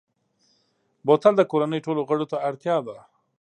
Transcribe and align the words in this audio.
بوتل 1.05 1.33
د 1.37 1.41
کورنۍ 1.51 1.79
ټولو 1.85 2.01
غړو 2.09 2.25
ته 2.31 2.37
اړتیا 2.47 2.77
ده. 2.87 2.97